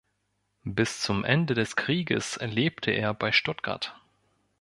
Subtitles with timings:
[0.65, 3.95] Bis zum Ende des Krieges lebte er bei Stuttgart.